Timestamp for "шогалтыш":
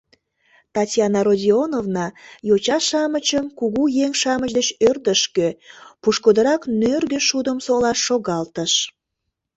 8.07-8.73